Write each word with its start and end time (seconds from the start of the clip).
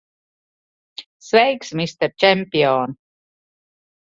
Sveiks, 1.27 1.71
mister 1.81 2.09
čempion! 2.25 2.97